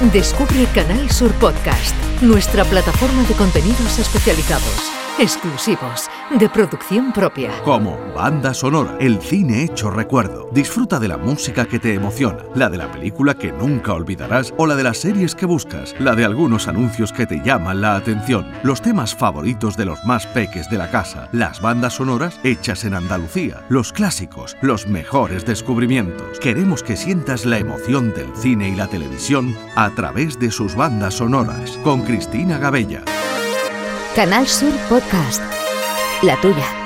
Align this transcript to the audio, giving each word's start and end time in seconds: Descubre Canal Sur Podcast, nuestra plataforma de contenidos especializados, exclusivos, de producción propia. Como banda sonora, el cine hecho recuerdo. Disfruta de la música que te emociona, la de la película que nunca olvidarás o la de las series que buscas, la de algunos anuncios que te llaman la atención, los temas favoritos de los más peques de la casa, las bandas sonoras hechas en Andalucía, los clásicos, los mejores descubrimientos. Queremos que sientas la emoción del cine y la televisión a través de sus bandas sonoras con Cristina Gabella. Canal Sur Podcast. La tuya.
Descubre 0.00 0.66
Canal 0.74 1.10
Sur 1.10 1.32
Podcast, 1.40 1.94
nuestra 2.22 2.64
plataforma 2.64 3.22
de 3.24 3.34
contenidos 3.34 3.98
especializados, 3.98 4.92
exclusivos, 5.18 6.08
de 6.30 6.48
producción 6.48 7.12
propia. 7.12 7.50
Como 7.62 7.98
banda 8.14 8.52
sonora, 8.52 8.96
el 9.00 9.20
cine 9.20 9.62
hecho 9.62 9.90
recuerdo. 9.90 10.48
Disfruta 10.52 10.98
de 10.98 11.08
la 11.08 11.16
música 11.16 11.66
que 11.66 11.78
te 11.78 11.94
emociona, 11.94 12.38
la 12.54 12.68
de 12.68 12.78
la 12.78 12.90
película 12.90 13.34
que 13.34 13.52
nunca 13.52 13.92
olvidarás 13.92 14.52
o 14.56 14.66
la 14.66 14.74
de 14.74 14.82
las 14.82 14.98
series 14.98 15.34
que 15.34 15.46
buscas, 15.46 15.94
la 16.00 16.14
de 16.14 16.24
algunos 16.24 16.68
anuncios 16.68 17.12
que 17.12 17.26
te 17.26 17.40
llaman 17.42 17.80
la 17.80 17.96
atención, 17.96 18.50
los 18.62 18.82
temas 18.82 19.14
favoritos 19.14 19.76
de 19.76 19.84
los 19.84 20.04
más 20.04 20.26
peques 20.26 20.68
de 20.68 20.78
la 20.78 20.90
casa, 20.90 21.28
las 21.32 21.60
bandas 21.60 21.94
sonoras 21.94 22.40
hechas 22.42 22.84
en 22.84 22.94
Andalucía, 22.94 23.64
los 23.68 23.92
clásicos, 23.92 24.56
los 24.62 24.86
mejores 24.86 25.44
descubrimientos. 25.44 26.40
Queremos 26.40 26.82
que 26.82 26.96
sientas 26.96 27.44
la 27.44 27.58
emoción 27.58 28.12
del 28.12 28.34
cine 28.36 28.68
y 28.68 28.74
la 28.74 28.88
televisión 28.88 29.56
a 29.76 29.90
través 29.90 30.38
de 30.38 30.50
sus 30.50 30.74
bandas 30.74 31.14
sonoras 31.14 31.78
con 31.84 32.02
Cristina 32.06 32.56
Gabella. 32.56 33.02
Canal 34.14 34.46
Sur 34.46 34.72
Podcast. 34.88 35.42
La 36.22 36.40
tuya. 36.40 36.85